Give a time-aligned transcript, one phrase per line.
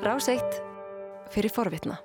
[0.00, 0.62] Ráseitt
[1.28, 1.98] fyrir forvitna.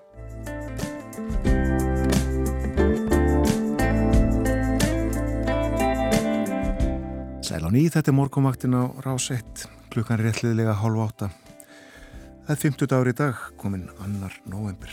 [7.40, 9.64] Sæl á nýð, þetta er morgumaktin á Ráseitt,
[9.96, 11.30] klukkan er réttliðilega hálf átta.
[12.44, 14.92] Það er 50 dagur í dag, komin annar november.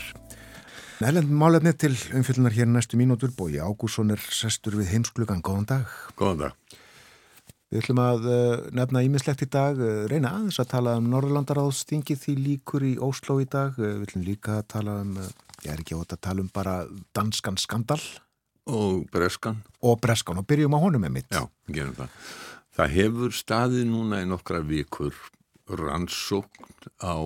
[1.03, 5.43] Nælend málefni til umfyllunar hér næstu mínútur, bói Ágússon er sestur við heimsklugan.
[5.43, 5.99] Góðan dag.
[6.15, 6.79] Góðan dag.
[7.73, 12.13] Við ætlum að uh, nefna ímislegt í dag, uh, reyna aðeins að tala um Norðurlandaráðstingi
[12.21, 13.73] því líkur í Ósló í dag.
[13.81, 15.15] Uh, við ætlum líka að tala um,
[15.63, 16.75] ég er ekki átt að tala um bara
[17.17, 17.97] danskan skandal.
[18.69, 19.63] Og breskan.
[19.81, 21.33] Og breskan og byrjum á honum með mitt.
[21.33, 22.19] Já, gerum það.
[22.77, 25.17] Það hefur staðið núna í nokkra vikur
[25.73, 26.69] rannsókn
[27.01, 27.17] á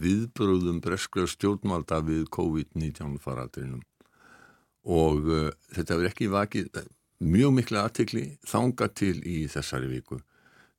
[0.00, 3.84] viðbröðum breskra stjórnvalda við COVID-19 faratrinum
[4.88, 5.28] og
[5.74, 6.72] þetta hefur ekki vakið
[7.20, 10.20] mjög mikla aðtikli þanga til í þessari viku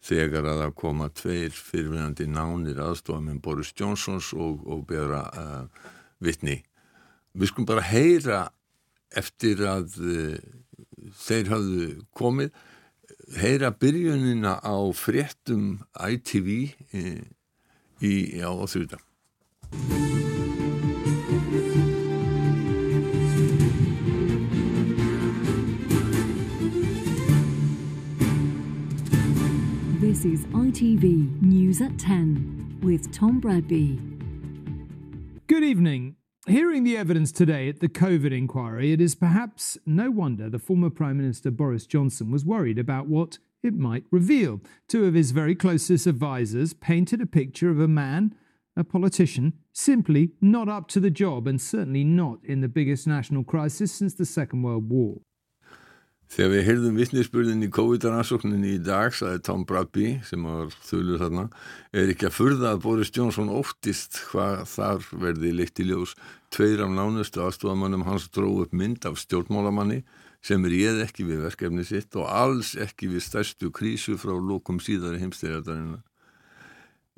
[0.02, 5.92] þegar að það koma tveir fyrirvinandi nánir aðstofað með Boris Johnsons og, og beðra uh,
[6.24, 6.58] vittni.
[7.38, 8.42] Við skulum bara heyra
[9.14, 10.38] eftir að uh,
[11.22, 12.50] þeir hafðu komið,
[13.38, 17.06] heyra byrjunina á fréttum ITV í,
[18.02, 19.02] í, á þrjúta.
[30.12, 33.98] This is ITV News at 10 with Tom Bradby.
[35.48, 36.18] Good evening.
[36.48, 40.90] Hearing the evidence today at the COVID inquiry, it is perhaps no wonder the former
[40.90, 44.60] Prime Minister Boris Johnson was worried about what it might reveal.
[44.90, 48.36] Two of his very closest advisers painted a picture of a man,
[48.76, 53.46] a politician, simply not up to the job and certainly not in the biggest national
[53.46, 55.22] crisis since the Second World War.
[56.32, 61.44] Þegar við heyrðum vittnisspurðin í COVID-rannsókninni í dag, saði Tom Bradby, sem var þulur þarna,
[61.92, 66.14] er ekki að furða að Boris Johnson óttist hvað þar verði leitt í ljós.
[66.56, 70.06] Tveir af nánustu aðstofamannum hans dróð upp mynd af stjórnmálamanni
[70.40, 74.80] sem er ég ekki við verkefni sitt og alls ekki við stærstu krísu frá lókum
[74.80, 76.00] síðari heimstyrjardarinn.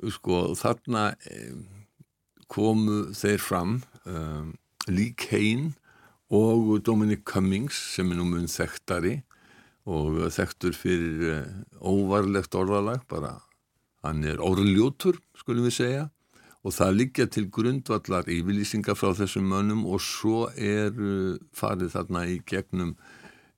[0.09, 1.12] Sko þarna
[2.50, 3.78] komu þeir fram,
[4.09, 4.56] um,
[4.90, 5.75] Lee Kane,
[6.33, 9.19] og Dominic Cummings sem er nú mun þekktari
[9.85, 11.44] og þekktur fyrir
[11.77, 13.35] óvarlegt orðalag bara
[14.03, 16.03] hann er orðljótur skulum við segja.
[16.63, 20.95] Og það liggja til grundvallar yfirlýsingar frá þessum mönnum og svo er
[21.51, 22.94] farið þarna í gegnum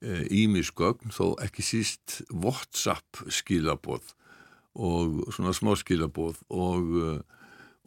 [0.02, 4.10] ímisgögn þó ekki síst WhatsApp skilaboð
[4.76, 6.90] og svona smá skilaboð og,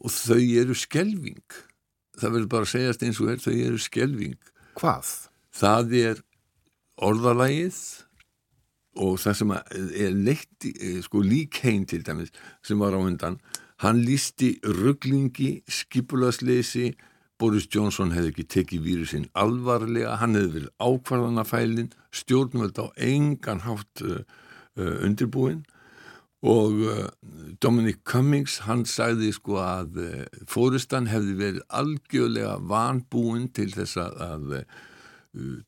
[0.00, 1.44] og þau eru skelving
[2.18, 4.40] það verður bara að segjast eins og er þau eru skelving
[4.78, 5.10] Hvað?
[5.56, 6.22] Það er
[7.00, 7.80] orðalagið
[9.00, 10.66] og það sem er leitt,
[11.04, 12.32] sko líkhein til dæmis
[12.66, 13.38] sem var á undan,
[13.80, 16.90] hann lísti rugglingi, skipulasleysi,
[17.40, 24.02] Boris Johnson hefði ekki tekið vírusinn alvarlega, hann hefði verið ákvarðanafælin, stjórnvöld á engan hátt
[24.04, 24.20] uh,
[24.76, 25.62] uh, undirbúin
[26.42, 27.08] og uh,
[27.62, 34.14] Dominic Cummings hann sagði sko að uh, fórustan hefði verið algjörlega vanbúin til þess að,
[34.24, 34.62] að uh,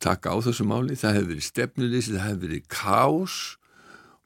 [0.01, 0.97] taka á þessu máli.
[0.97, 3.37] Það hefði verið stefnuleysi, það hefði verið kás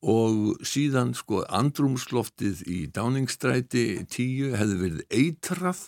[0.06, 5.80] og síðan sko andrumsloftið í Downingstræti 10 hefði verið eitrað.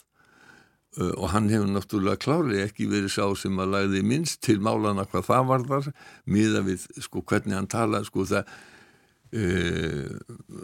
[0.98, 5.28] Og hann hefur náttúrulega klárlega ekki verið sá sem að lagði minnst til málana hvað
[5.28, 5.88] það var þar
[6.26, 8.48] miða við sko hvernig hann tala sko það
[9.28, 10.08] Uh,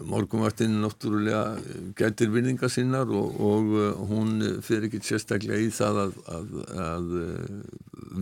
[0.08, 1.58] morgumartinn náttúrulega
[1.98, 6.54] gætir vinninga sinnar og, og uh, hún fyrir ekki sérstaklega í það að, að,
[6.84, 7.58] að uh,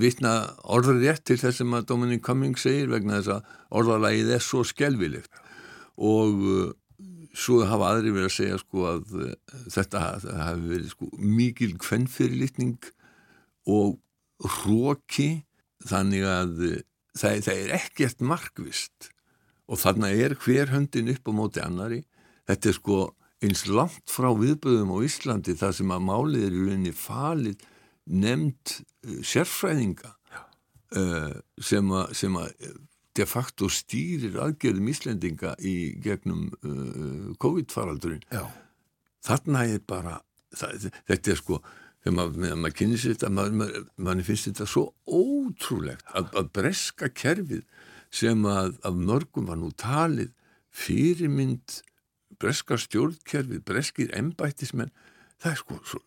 [0.03, 0.33] vitna
[0.67, 4.65] orður rétt til þess sem að Dominic Cummings segir vegna þess að orðalagið er svo
[4.67, 5.39] skelvilegt
[6.03, 6.43] og
[7.39, 9.17] svo hafa aðri verið að segja sko að
[9.77, 10.05] þetta
[10.43, 12.93] hafi verið sko mikil kvennfyrirlitning
[13.71, 14.01] og
[14.59, 15.31] hróki
[15.87, 16.61] þannig að
[17.15, 19.12] það, það er ekkert markvist
[19.73, 22.03] og þarna er hver höndin upp á móti annari
[22.51, 23.01] þetta er sko
[23.43, 27.67] eins langt frá viðböðum á Íslandi þar sem að málið er í rauninni falið
[28.13, 30.15] nefnd uh, sérfræðinga
[30.99, 32.73] uh, sem að, sem að
[33.13, 38.25] de facto stýrir aðgerðum Íslendinga í gegnum uh, COVID-faraldurinn.
[39.23, 40.17] Þarna er bara
[40.57, 41.61] það, þetta er sko
[42.03, 47.11] þegar maður, maður kynir sér þetta maður, maður finnst þetta svo ótrúlegt að, að breska
[47.15, 47.63] kerfið
[48.13, 50.33] sem að af mörgum var nú talið
[50.73, 51.81] fyrirmynd
[52.41, 54.93] breska stjórnkerfið, breskir embættismenn.
[55.41, 56.03] Það er sko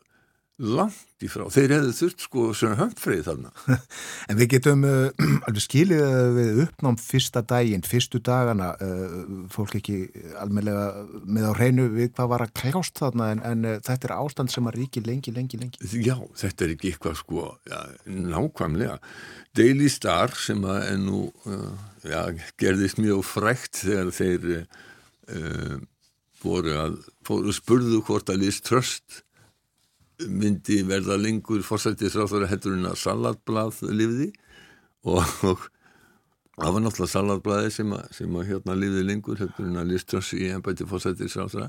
[0.56, 3.50] langt í frá, þeir hefðu þurft sko svona hömpfrið þarna.
[4.31, 5.10] En við getum uh,
[5.48, 9.18] alveg skilið að við uppnám fyrsta daginn, fyrstu dagana uh,
[9.52, 9.98] fólk ekki
[10.40, 10.86] almeinlega
[11.28, 14.54] með á hreinu við hvað var að kljást þarna en, en uh, þetta er ástand
[14.54, 15.92] sem að ríki lengi, lengi, lengi.
[16.06, 18.96] Já, þetta er ekki eitthvað sko já, nákvæmlega.
[19.56, 21.68] Daily Star sem að nú uh,
[22.07, 22.22] já,
[22.62, 24.50] gerðist mjög frækt þegar þeir
[26.46, 29.25] voru að fóru spurðu hvort að Liz Trust
[30.23, 34.31] myndi verða lengur fórsættisráþara heldur en að salatblað lifði.
[35.06, 35.65] Og, og
[36.56, 40.31] það var náttúrulega salatblaði sem að, sem að hérna lifði lengur heldur en að Liströns
[40.38, 41.67] í ennbæti fórsættisráþara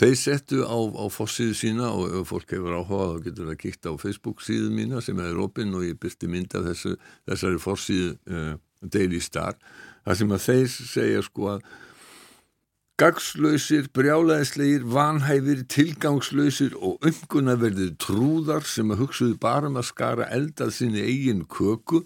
[0.00, 3.88] þeir settu á, á fórsíðu sína og ef fólk hefur áhuga þá getur það kíkt
[3.90, 6.94] á Facebook síðu mína sem er opinn og ég byrti mynd af þessu,
[7.28, 9.58] þessari fórsíðu uh, Daily Star.
[10.04, 11.68] Þar sem að þeir segja sko að
[12.94, 20.70] Gagslausir, brjálæðislegir, vanhæfir, tilgangslausir og umgunnaverðir trúðar sem að hugsuðu bara um að skara eldað
[20.76, 22.04] sinni eigin köku.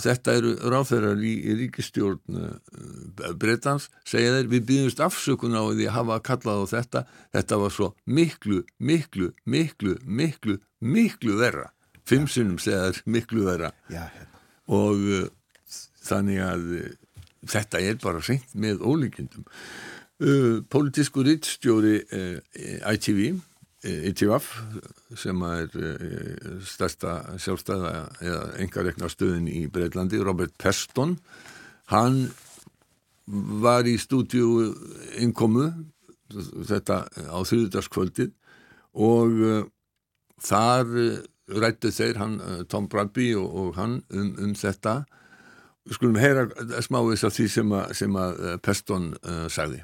[0.00, 5.90] Þetta eru ráþeirar í, í ríkistjórn uh, Bretans, segja þeir, við býðumst afsökun á því
[5.90, 7.06] að hafa kallað á þetta.
[7.36, 11.74] Þetta var svo miklu, miklu, miklu, miklu, miklu verra.
[12.08, 13.74] Fimm sinnum segja þeir miklu verra.
[13.92, 14.46] Já, hérna.
[14.72, 15.26] Og uh,
[16.08, 16.70] þannig að
[17.50, 19.46] þetta er bara seint með ólíkindum.
[20.16, 22.38] Uh, Pólitísku rittstjóri uh,
[22.88, 24.46] ITV uh, ITVF
[25.20, 25.74] sem er
[26.64, 27.90] stærsta sjálfstæða
[28.24, 31.18] eða engarekna stöðin í Breitlandi Robert Peston
[31.92, 32.30] hann
[33.60, 34.72] var í stúdíu
[35.20, 35.68] innkomu
[36.32, 38.32] þetta á þrjúðarskvöldið
[38.96, 39.36] og
[40.42, 40.90] þar
[41.60, 42.40] rættu þeir hann,
[42.72, 45.02] Tom Bradby og, og hann um, um þetta
[45.92, 46.48] skulum heyra
[46.84, 49.82] smávís af því sem að, sem að Peston uh, sagði.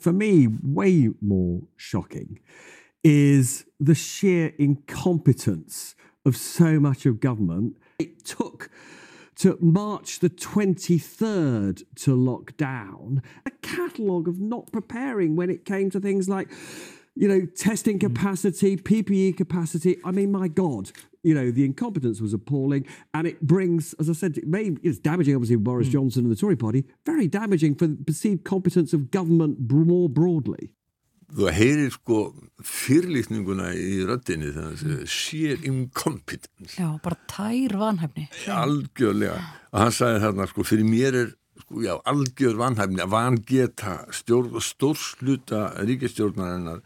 [0.00, 2.40] For me, way more shocking
[3.04, 5.94] is the sheer incompetence
[6.24, 7.76] of so much of government.
[7.98, 8.70] It took
[9.36, 15.90] to March the 23rd to lock down a catalogue of not preparing when it came
[15.90, 16.48] to things like
[17.14, 19.98] you know, testing capacity, PPE capacity.
[20.04, 20.90] I mean, my God,
[21.22, 22.86] you know, the incompetence was appalling.
[23.12, 26.36] And it brings, as I said, it may, it's damaging, obviously, Boris Johnson and the
[26.36, 30.70] Tory party, very damaging for the perceived competence of government more broadly.
[31.34, 32.18] Þú heyrir sko
[32.62, 36.76] fyrirlýtninguna í röddinni þannig að sér incompetence.
[36.76, 38.28] Já, bara tær vanhæfni.
[38.52, 39.40] Algjörlega.
[39.72, 41.32] Og hann sagði þarna sko, fyrir mér er
[41.64, 46.84] sko, já, algjör vanhæfni að vangeta stjórn, stórsluta ríkistjórnarinnar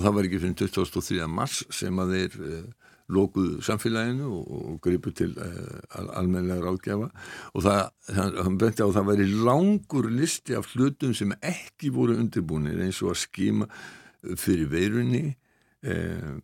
[0.00, 1.26] og það var ekki fyrir 2003.
[1.28, 2.60] mars sem að þeir uh,
[3.10, 7.10] lókuðu samfélaginu og, og gripu til uh, al almenlega ráðgjafa
[7.52, 7.82] og það,
[8.16, 13.02] hann, benti á að það væri langur listi af hlutum sem ekki voru undirbúinir eins
[13.04, 13.68] og að skima
[14.40, 15.24] fyrir veirunni
[15.84, 16.40] uh,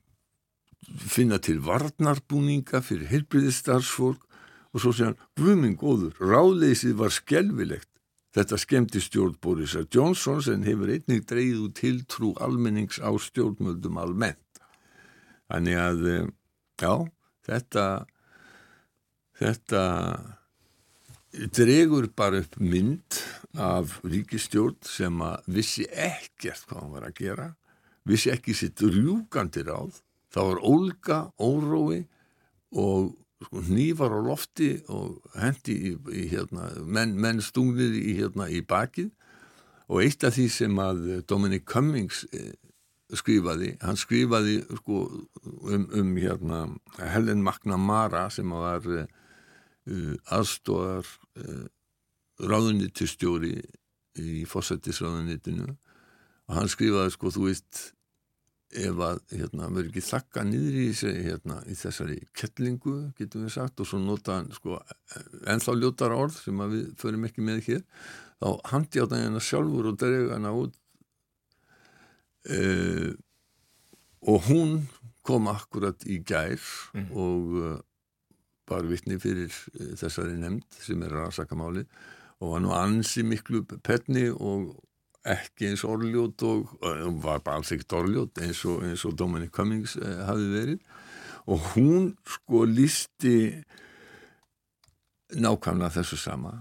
[1.16, 4.22] finna til varnarbúninga fyrir heilbriðistarfsfólk
[4.76, 7.88] og svo sé hann, guðminn góður, ráðleysið var skelvilegt
[8.36, 14.60] Þetta skemmti stjórn Borisar Johnson sem hefur einnig dreyð úr tiltrú almennings á stjórnmöldum almennt.
[15.48, 16.02] Þannig að,
[16.82, 16.92] já,
[17.48, 17.84] þetta,
[19.40, 19.82] þetta
[21.56, 23.22] dregur bara upp mynd
[23.56, 27.46] af ríkistjórn sem að vissi ekkert hvað hann var að gera,
[28.04, 32.02] vissi ekki sitt rjúkandi ráð, það var ólga, órói
[32.76, 38.48] og sko, nývar á lofti og hendi í, í hérna, menn, menn stungnir í, hérna,
[38.48, 39.12] í bakið.
[39.86, 42.54] Og eitt af því sem að Dominic Cummings eh,
[43.14, 45.04] skrifaði, hann skrifaði sko,
[45.62, 46.64] um, um hérna,
[46.98, 51.06] Helen McNamara sem var uh, aðstóðar
[51.38, 51.66] uh,
[52.42, 53.60] ráðunitistjóri
[54.16, 57.82] í fósættisráðunitinu og hann skrifaði sko, þú veist
[58.76, 63.54] ef að hérna, verður ekki þakka niður í, þessi, hérna, í þessari kettlingu getum við
[63.56, 64.80] sagt og svo nota hann sko,
[65.48, 67.84] ennþá ljótar orð sem við förum ekki með hér
[68.36, 70.76] þá á það hérna sjálfur og drega hana út
[72.52, 72.60] e,
[74.26, 74.78] og hún
[75.26, 76.60] kom akkurat í gær
[76.94, 77.08] mm.
[77.16, 77.76] og uh,
[78.70, 81.86] var vittni fyrir uh, þessari nefnd sem er rasakamáli
[82.42, 84.74] og var nú ansi miklu penni og
[85.32, 89.96] ekki eins orðljót og, og var bara alls ekkert orðljót eins og, og Dominic Cummings
[89.98, 90.80] eh, hafi verið.
[91.46, 93.36] Og hún sko lísti
[95.34, 96.60] nákvæmlega þessu sama.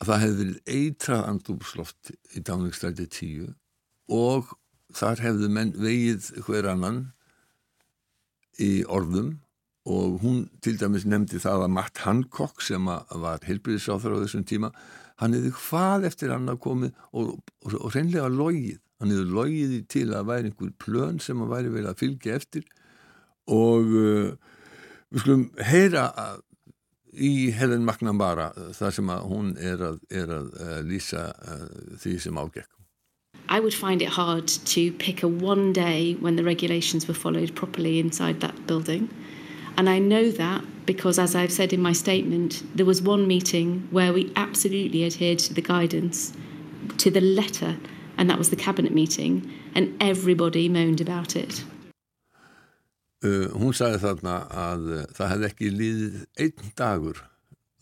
[0.00, 3.50] Að það hefði verið eitrað andúpsloft í dáningstæti tíu
[4.10, 4.54] og
[4.96, 7.04] þar hefðu menn vegið hver annan
[8.58, 9.38] í orðum.
[9.90, 14.70] Og hún til dæmis nefndi það að Matt Hancock sem var heilbyrðisáþur á þessum tíma
[15.20, 17.34] hann hefði hvað eftir hann að komið og,
[17.64, 21.52] og, og reynlega logið hann hefði logið í til að væri einhver plön sem hann
[21.52, 22.64] væri vel að fylgja eftir
[23.50, 24.30] og uh,
[25.10, 26.46] við skulum heyra að-
[27.10, 31.64] í Helen McNamara uh, þar sem að hún er að, er að uh, lýsa uh,
[31.98, 32.68] því sem ágekk.
[33.50, 37.56] I would find it hard to pick a one day when the regulations were followed
[37.56, 39.08] properly inside that building.
[39.80, 43.88] And I know that because, as I've said in my statement, there was one meeting
[43.90, 46.34] where we absolutely adhered to the guidance
[46.98, 47.78] to the letter,
[48.18, 51.64] and that was the cabinet meeting, and everybody moaned about it.
[53.24, 57.24] Uh, hún sagði þarna að uh, það hefði ekki líðið einn dagur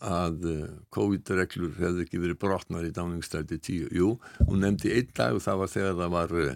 [0.05, 0.65] að uh,
[0.95, 3.89] COVID-reglur hefði ekki verið brotnar í dáningstæti 10.
[3.95, 4.13] Jú,
[4.47, 6.53] hún nefndi einn dag og það var þegar það var uh,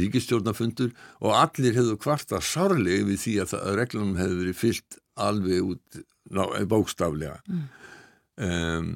[0.00, 5.74] ríkistjórnafundur og allir hefðu kvarta sárlega við því að, að reglunum hefði verið fyllt alveg
[5.74, 6.00] út
[6.30, 7.36] ná, bókstaflega.
[8.36, 8.90] Um,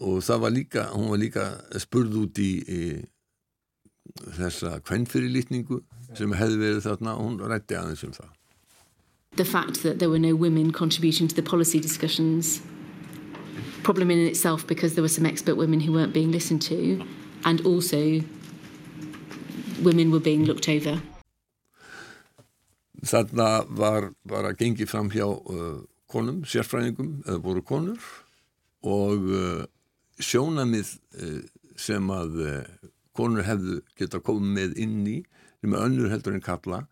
[0.00, 1.46] og það var líka, hún var líka
[1.82, 2.82] spurð út í, í
[4.38, 5.82] þessa kvennfyrirlitningu
[6.16, 8.30] sem hefði verið þarna og hún rætti aðeins um það.
[9.36, 12.60] The fact that there were no women contributing to the policy discussions,
[13.82, 17.04] problem in itself because there were some expert women who weren't being listened to,
[17.44, 18.20] and also
[19.82, 21.00] women were being looked over.
[23.00, 25.80] Þarna var bara gengið fram hjá uh,
[26.12, 28.00] konum, sérfræðingum, eða voru konur
[28.84, 29.62] og uh,
[30.20, 31.38] sjónamið uh,
[31.80, 35.16] sem að uh, konur hefðu geta komið með inn í,
[35.60, 36.82] sem er önnur heldur en kalla,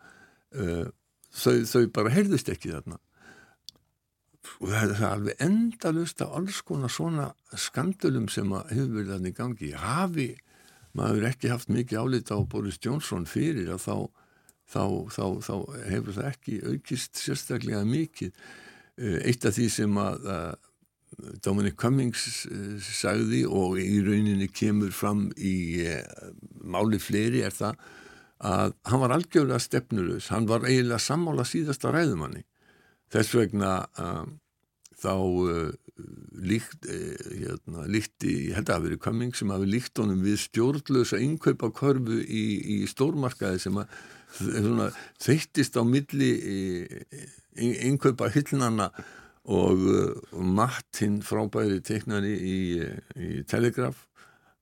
[0.57, 0.89] uh,
[1.29, 3.01] þau, þau bara heyrðust ekki þarna.
[4.59, 9.33] Og það er alveg endalust af alls konar svona skandölum sem að hefur verið þarna
[9.33, 9.73] í gangi.
[9.75, 10.29] Hafi
[10.99, 13.97] maður ekki haft mikið álita á Boris Johnson fyrir að þá
[14.69, 15.55] þá, þá, þá
[15.89, 18.33] hefur það ekki aukist sérstaklega mikið.
[18.99, 24.93] Eh, Eitt af því sem að, að Dominic Cummings eh, sagði og í rauninni kemur
[24.95, 26.05] fram í eh,
[26.61, 27.81] máli fleiri er það
[28.49, 32.45] að hann var algjörlega stefnurus, hann var eiginlega sammála síðasta ræðumanni.
[33.13, 34.25] Þess vegna uh,
[34.99, 35.71] þá uh,
[36.45, 40.41] líkt, uh, hérna, líkti, ég held að hafi verið Cummings sem hafi líkt honum við
[40.45, 42.45] stjórnlösa innkaupa körfu í,
[42.77, 43.95] í stórmarkaði sem að
[44.39, 44.91] svona,
[45.25, 46.33] þeittist á milli
[47.89, 48.91] innkaupa hyllnana
[49.49, 52.59] og, uh, og Matt hinn frábæri teiknari í,
[53.17, 54.05] í Telegraph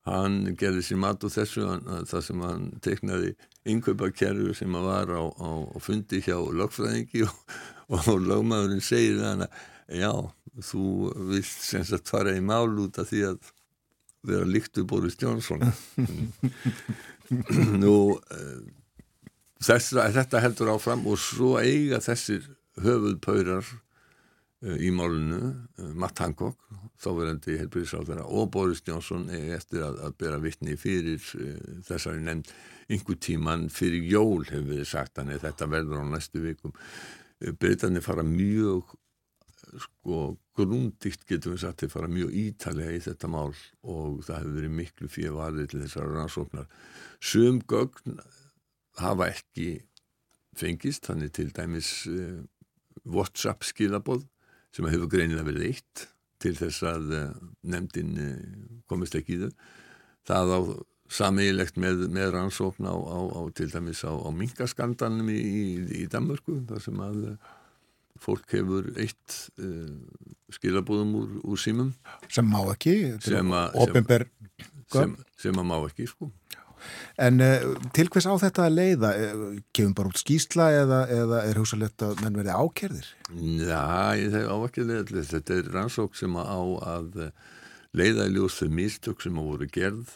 [0.07, 3.33] hann gerði sér mat úr þessu hann, það sem hann teiknaði
[3.67, 7.41] innkaupakerru sem að var á, á, á fundi hjá lögfræðingi og,
[7.93, 9.61] og lögmaðurinn segir hann að
[10.01, 10.13] já,
[10.71, 10.87] þú
[11.31, 13.53] vilt sem sagt fara í mál út af því að
[14.27, 15.63] vera líktu Boris Johnson.
[17.83, 17.97] Nú
[19.63, 22.47] þess, þetta heldur áfram og svo eiga þessir
[22.83, 26.59] höfuðpaurar uh, í málunu uh, Matt Hancock,
[27.01, 31.21] þáverandi helbriðsáðara og Boris Johnson eftir að, að bera vittni fyrir
[31.87, 32.53] þessari nefnd
[32.87, 36.73] einhver tíman fyrir jól hefur við sagt hann þetta verður á næstu vikum
[37.41, 38.95] Breitarnir fara mjög
[39.83, 43.51] sko grúndikt getum við sagt þeir fara mjög ítalega í þetta mál
[43.83, 46.69] og það hefur verið miklu fyrir varðið til þessar rannsóknar.
[47.21, 48.21] Sum gögn
[49.01, 49.69] hafa ekki
[50.57, 52.41] fengist, þannig til dæmis uh,
[53.05, 54.25] WhatsApp skilaboð
[54.73, 56.07] sem hefur greinilega verið eitt
[56.41, 57.27] til þess að uh,
[57.69, 58.15] nefndin
[58.89, 59.51] komist ekki í þau.
[60.27, 60.61] Það á
[61.13, 65.67] samílegt með, með rannsókn á, á, á til dæmis á, á minkaskandalnum í, í,
[66.03, 67.21] í Danmörku þar sem að
[68.23, 69.37] fólk hefur eitt
[70.57, 71.93] skilabóðum úr, úr símum
[72.33, 74.27] sem má ekki sem að opinber
[74.93, 76.31] sem, sem að má ekki sko
[77.19, 79.11] En uh, til hvers á þetta að leiða?
[79.75, 83.09] Gefum bara út skýsla eða, eða er hugsalegt að menn verði ákerðir?
[83.65, 83.81] Já,
[84.21, 85.25] ég þegi á ekki leiða.
[85.33, 86.61] Þetta er rannsók sem á
[86.93, 87.17] að
[87.97, 90.13] leiða í ljós þau mistök sem á voru gerð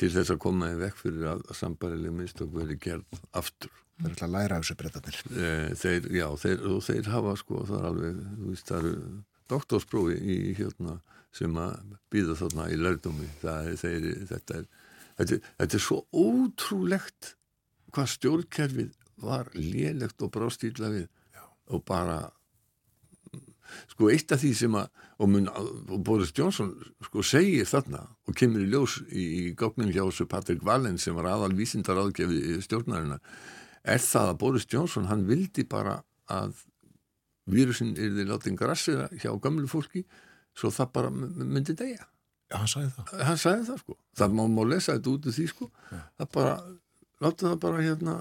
[0.00, 3.72] til þess að koma í vekk fyrir að sambarileg mistök veri gerð aftur.
[3.96, 5.20] Það er alltaf að læra þessu breytanir.
[5.80, 8.96] Þeir, já, þeir, og þeir hafa sko, það er alveg, þú veist, það eru
[9.48, 10.98] doktorsprófi í hérna
[11.36, 13.30] sem að býða þarna í lördumi.
[13.40, 14.68] Það er, þeir, þetta er
[15.16, 17.32] Þetta, þetta er svo ótrúlegt
[17.96, 21.44] hvað stjórnkerfið var lélegt og brástýrla við Já.
[21.72, 22.18] og bara
[23.92, 26.72] sko eitt af því sem að og, mun, og Boris Johnson
[27.06, 31.16] sko segir þarna og kemur í ljós í, í góknum hjá þessu Patrick Wallen sem
[31.16, 33.22] var aðal vísindar aðgefi stjórnarinnar
[33.86, 36.00] er það að Boris Johnson hann vildi bara
[36.32, 36.58] að
[37.46, 40.04] vírusin er því látið grassira hjá gamlu fólki
[40.56, 42.04] svo það bara myndi degja
[42.46, 43.22] Já, hann sagði það.
[43.26, 43.96] Hann sagði það sko.
[44.18, 45.66] Það má, má lesa þetta út úr því sko.
[45.90, 46.02] Já.
[46.20, 46.52] Það bara,
[47.24, 48.14] láta það bara hérna,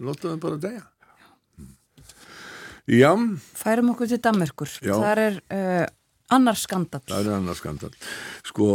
[0.00, 0.86] láta það bara degja.
[2.90, 3.12] Já.
[3.54, 4.70] Færum okkur til Danmörkur.
[4.82, 4.96] Já.
[4.98, 5.84] Það er uh,
[6.34, 7.04] annar skandal.
[7.06, 7.92] Það er annar skandal.
[8.48, 8.68] Sko,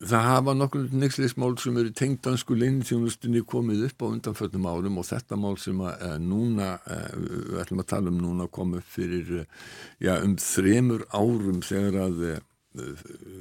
[0.00, 5.08] það hafa nokkur nexlismál sem eru tengt dansku leinithjónustunni komið upp á undanföllum árum og
[5.10, 7.08] þetta mál sem að uh, núna, uh,
[7.52, 9.32] við ætlum að tala um núna komið fyrir
[10.00, 12.28] já, um þremur árum þegar að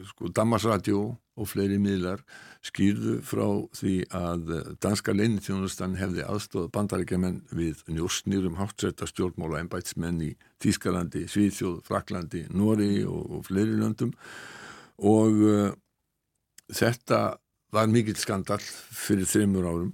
[0.09, 1.01] sko Damasradio
[1.35, 2.21] og fleiri miðlar
[2.65, 4.51] skýrðu frá því að
[4.83, 10.31] danska leinithjónustan hefði aðstóð bandarækjaman við njóstnýrum hátsetta stjórnmála ennbætsmenn í
[10.63, 14.13] Tískalandi, Svíþjóð, Fraklandi, Nóri og, og fleiri löndum.
[15.03, 15.41] Og
[16.71, 17.23] þetta
[17.75, 19.91] var mikill skandal fyrir þreymur árum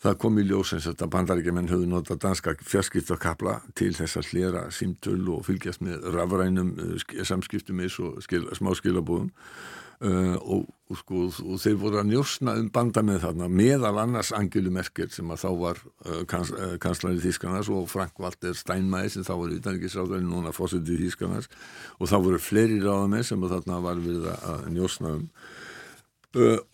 [0.00, 5.20] það kom í ljósins að bandaríkjumenn höfðu notað danska fjarskiptakabla til þess að hlera símtöl
[5.34, 11.26] og fylgjast með rafrænum uh, samskiptum eins og skil, smá skilabúðum uh, og, og, sko,
[11.44, 15.44] og þeir voru að njósna um banda með þarna meðal annars Angelu Merkel sem að
[15.44, 20.32] þá var uh, kans, uh, kanslari Þískanars og Frank Walter Steinmeier sem þá var utanriksráðurinn
[20.32, 21.52] núna fósitið Þískanars
[21.98, 25.28] og þá voru fleiri ráðamenn sem að þarna var við að njósna um.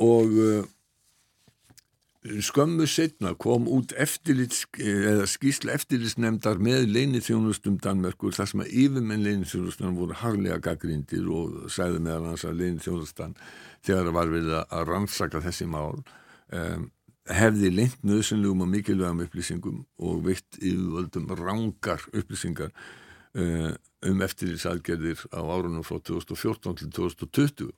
[0.04, 0.34] Og
[2.44, 3.94] skömmu setna kom út
[5.30, 12.02] skísla eftirlitsnefndar með leinithjónustum Danmerkur þar sem að yfirmenn leinithjónustan voru harlega gaggrindir og sæði
[12.04, 13.36] meðal hans að leinithjónustan
[13.86, 16.02] þegar það var við að rannsaka þessi mál
[16.52, 16.90] um,
[17.26, 22.74] hefði leint nöðsynlegum og mikilvægum upplýsingum og veitt yfirvöldum rángar upplýsingar
[23.36, 27.72] um eftirlýtsalgerðir á árunum frá 2014 til 2020.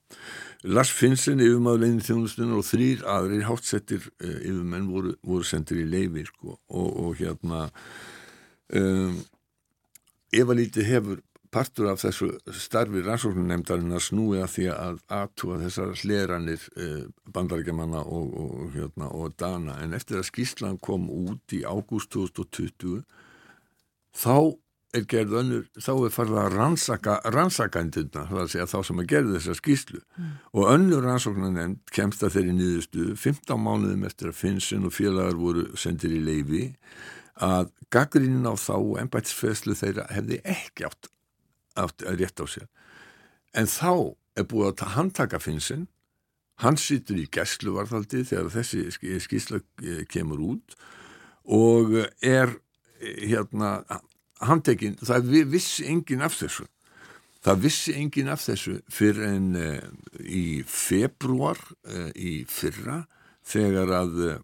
[0.71, 5.89] Lars Finnsen yfirmaður leinin þjónustunar og þrýr aðrir hátsettir uh, yfirmenn voru, voru sendir í
[5.89, 7.69] leifi sko, og, og hérna
[8.75, 9.17] um,
[10.35, 11.25] ef að lítið hefur
[11.55, 18.03] partur af þessu starfi rannsóknunemndarinn að snúi að því að aðtúa þessar hleranir uh, bandarækjamanna
[18.05, 23.01] og, og, hérna, og dana en eftir að skýslan kom út í ágúst 2020
[24.19, 24.59] þá
[24.97, 29.03] er gerð önnur, þá er farið að rannsaka rannsakanduna, það er að segja þá sem
[29.03, 30.31] að gerði þessa skýslu mm.
[30.55, 35.37] og önnur rannsóknar nefnd kemst að þeirri nýðustu 15 mánuðum eftir að Finnsen og félagar
[35.37, 36.63] voru sendir í leifi
[37.45, 41.11] að gaggrínin á þá og ennbætsfæslu þeirra hefði ekki átt,
[41.77, 42.67] átt að rétt á sér.
[43.53, 45.87] En þá er búið að handtaka Finnsen
[46.63, 49.61] hann sittur í gæsluvarðaldi þegar þessi skýsla
[50.11, 50.79] kemur út
[51.45, 51.93] og
[52.25, 52.57] er
[52.99, 53.83] hérna
[54.47, 56.67] handtekinn, það vissi engin af þessu
[57.45, 59.79] það vissi engin af þessu fyrir en uh,
[60.19, 63.05] í februar uh, í fyrra
[63.47, 64.37] þegar að uh,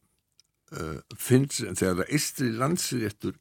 [1.21, 3.37] finns, þegar að Ístri landsiréttur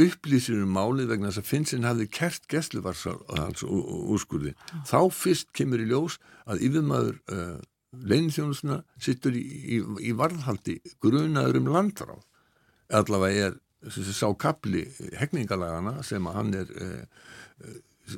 [0.00, 4.52] upplýsir um málið vegna þess að Finnsin hafði kert gæsluvarsar hans úrskurði.
[4.54, 4.84] Mm.
[4.86, 7.16] Þá fyrst kemur í ljós að yfirmaður
[7.90, 12.22] leinithjónusna sittur í, í, í varðhaldi grunaður um landráð.
[13.00, 14.84] Allavega er sá kapli
[15.16, 17.04] hegningalagana sem hann er eh,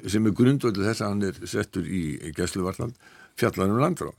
[0.09, 2.97] sem er grundvöldu þess að hann er settur í gæsluvartland
[3.39, 4.13] fjallanum landra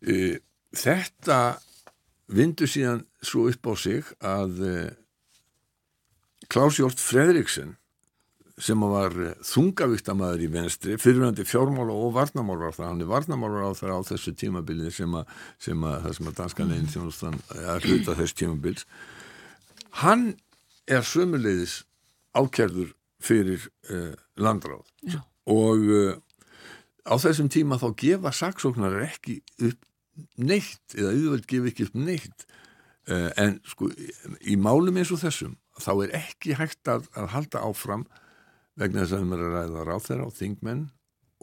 [0.00, 0.38] e,
[0.76, 1.58] þetta
[2.28, 4.78] vindur síðan svo upp á sig að e,
[6.48, 7.76] Klaus Hjort Fredriksen
[8.58, 9.14] sem var
[9.46, 14.90] þungavíktamæður í venstri, fyrirvændi fjármála og varnamálar á það, hann er varnamálar á þessu tímabilið
[14.96, 15.28] sem að,
[15.62, 18.88] sem að það sem að danska neginn þjónustan er hluta þess tímabils
[20.02, 20.36] hann
[20.88, 21.82] er sömuleiðis
[22.38, 24.86] ákjærður fyrir uh, landráð.
[25.02, 25.20] Já.
[25.48, 26.14] og uh,
[27.08, 29.84] á þessum tíma þá gefa saksóknar ekki upp
[30.38, 32.46] neitt eða auðvöld gefa ekki upp neitt.
[33.08, 33.88] Uh, en sko
[34.44, 38.06] í málum eins og þessum þá er ekki hægt að, að halda áfram
[38.78, 40.82] vegna þess að við erum að ræða ráð þeirra á þingmenn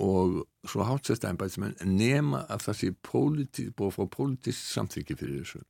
[0.05, 5.63] og svo hátsest ennbæðismenn nema að það sé búið að fá pólitísk samþyggi fyrir þessu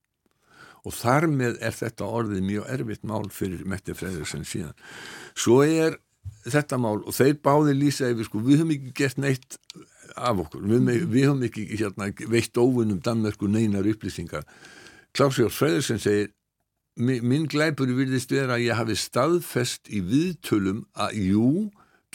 [0.85, 4.75] og þar með er þetta orðið mjög erfitt mál fyrir Mette Freyðursen síðan.
[5.33, 5.97] Svo er
[6.45, 9.59] þetta mál og þeir báði lýsa yfir sko, við höfum ekki gert neitt
[10.15, 14.45] af okkur, við, við höfum ekki hérna, veitt óvinnum Danmerku neinar upplýsingar.
[15.15, 16.31] Klausjórn Freyðursen segir
[16.95, 21.49] minn glæpur virðist vera að ég hafi staðfest í viðtölum að jú,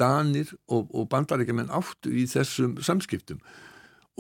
[0.01, 3.43] Danir og, og bandarækjumenn áttu í þessum samskiptum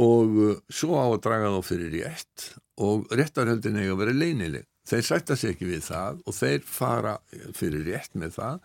[0.00, 2.46] og uh, svo á að draga þá fyrir rétt
[2.80, 4.64] og réttarhöldin eiga að vera leinileg.
[4.88, 7.18] Þeir sætta sig ekki við það og þeir fara
[7.56, 8.62] fyrir rétt með það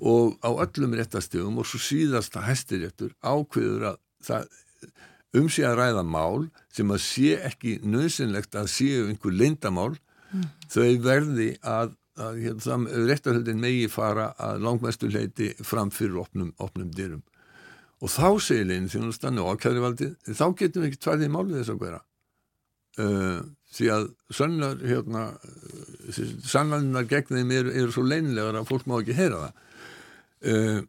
[0.00, 4.48] og á öllum réttastegum og svo síðast að hæstiréttur ákveður að það
[5.36, 10.46] um sig að ræða mál sem að sé ekki nöðsynlegt að séu einhver leindamál mm.
[10.72, 12.78] þau verði að, að hérna,
[13.10, 17.22] réttarhöldin megi fara að langmestu leiti fram fyrir opnum, opnum dyrum
[18.00, 21.74] og þá segir leginn þjónustan og ákjæri valdi þá getum við ekki tvæðið málið þess
[21.74, 22.00] að vera
[23.04, 25.26] uh, því að sannlar hérna,
[26.42, 29.60] sannlarnar gegn þeim eru, eru svo leinlegar að fólk má ekki heyra það
[30.54, 30.88] uh,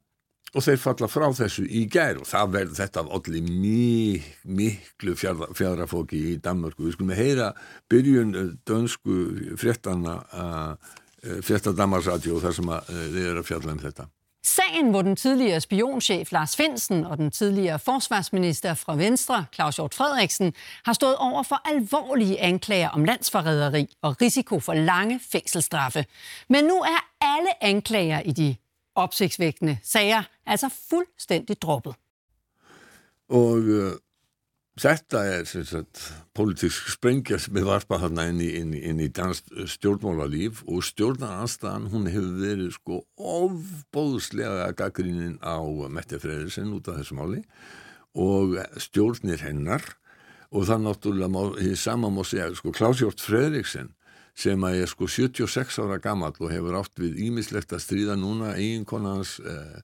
[0.52, 6.20] og þeir falla frá þessu í gær og það verður þetta allir mik, miklu fjarrafóki
[6.34, 6.88] í Danmörku.
[6.88, 7.52] Við skulum heyra
[7.92, 9.20] byrjun eh, dönsku
[9.62, 10.92] fréttana uh,
[11.46, 14.08] frétta Danmarksradio þar sem uh, þið eru að fjalla um þetta.
[14.44, 19.94] Sagen, hvor den tidligere spionchef Lars Finsen og den tidligere forsvarsminister fra Venstre, Claus Hjort
[19.94, 20.54] Frederiksen,
[20.86, 26.06] har stået over for alvorlige anklager om landsforræderi og risiko for lange fængselsstraffe.
[26.50, 28.56] Men nu er alle anklager i de
[28.96, 31.96] opsigtsvækkende sager altså fuldstændig droppet.
[33.30, 33.92] Og øh,
[34.80, 36.02] þetta er sagt,
[36.38, 41.90] politisk sprengja sem er varpað þarna inn í, inn, inn í dansk stjórnmálalíf og stjórnaranstaðan
[41.92, 45.60] hún hefur verið sko ofbóðslega gaggrínin á
[45.92, 47.42] Mette Freyðursen út af þessu máli
[48.16, 49.84] og stjórnir hennar.
[50.52, 53.94] Og það náttúrulega, því sama má segja, sko Klásjórn Freyðursen
[54.36, 58.56] sem að er sko 76 ára gammal og hefur átt við ímislegt að stríða núna
[58.56, 59.80] eiginkona hans eh,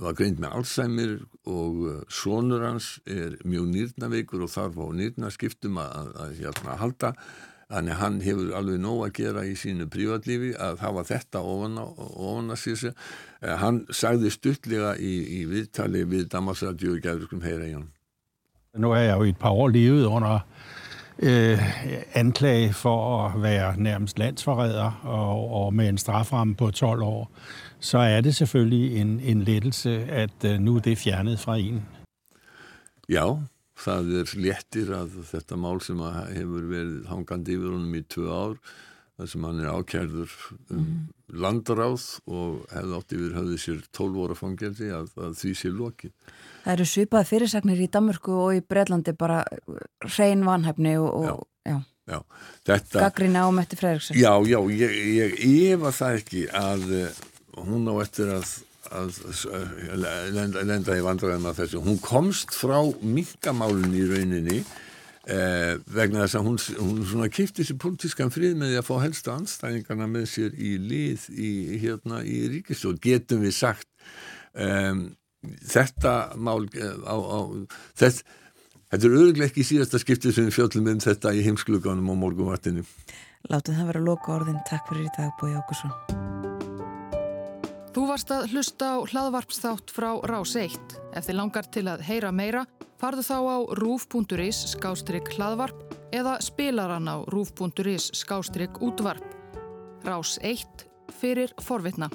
[0.00, 1.14] var greint með Alzheimer
[1.50, 6.76] og eh, sonur hans er mjög nýrnaveikur og þarf á nýrnaskiptum að, að, að hérna
[6.80, 7.12] halda.
[7.70, 11.78] Þannig hann hefur alveg nóg að gera í sínu prívatlífi að hafa þetta ofan,
[12.50, 17.76] að síðan eh, hann sagði stuttlega í, í viðtali við Damasradjó í Gæðurskum heyra í
[17.78, 17.90] hann
[18.78, 20.42] Nú er jeg jo i et par år livet under
[21.22, 21.58] øh,
[22.14, 27.30] anklage for at være nærmest landsforræder og, og med en straframme på 12 år,
[27.80, 31.82] så er det selvfølgelig en, en lettelse, at øh, nu er det fjernet fra en.
[33.10, 33.26] Já,
[33.80, 35.98] það er léttir að þetta mál sem
[36.36, 38.52] hefur verið hangandi yfir honum í tvö ár
[39.20, 40.34] þar sem hann er ákjærður
[40.72, 41.00] um mm.
[41.44, 46.14] landaráð og hefði átt yfir höfðið sér 12 óra fangelsi að, að því sé lokið.
[46.64, 49.42] Það eru svipaði fyrirsagnir í Danmörku og í Breitlandi bara
[50.08, 51.46] hrein vanhæfni og.
[52.10, 54.16] Gaggrína á Metti Fredriksson.
[54.18, 57.20] Já, já, ég, ég, ég var það ekki að uh,
[57.68, 58.54] hún á eftir að,
[58.90, 59.20] að,
[59.94, 61.82] að lenda, í vandræðum af þessu.
[61.84, 64.62] Hún komst frá mingamálun í rauninni
[65.30, 68.94] Eh, vegna þess að hún, hún svona kipti sér politískan frið með því að fá
[69.04, 71.50] helsta anstæðingarna með sér í lið í,
[71.84, 73.86] hérna, í ríkistjórn, getum við sagt.
[74.58, 75.04] Um,
[75.40, 77.38] þetta mál eh, á, á,
[78.00, 78.24] þess,
[78.90, 82.84] þetta er auðvitað ekki síðasta skiptið sem við fjöldum um þetta í heimskluganum og morgunvartinu
[83.48, 85.94] Láttu það vera loka orðin, takk fyrir í dag Bói Ákusson
[87.94, 92.34] Þú varst að hlusta á hlaðvarpsþátt frá Rás 1 Ef þið langar til að heyra
[92.34, 92.66] meira
[93.00, 99.24] farðu þá á rúf.is skástrygg hlaðvarp eða spilaran á rúf.is skástrygg útvarp.
[100.04, 100.86] Rás 1
[101.20, 102.10] fyrir forvitna